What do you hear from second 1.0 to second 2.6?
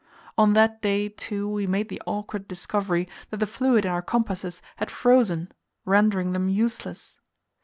too, we made the awkward